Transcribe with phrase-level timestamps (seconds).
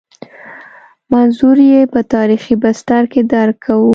[1.13, 3.89] منظور یې په تاریخي بستر کې درک کوو.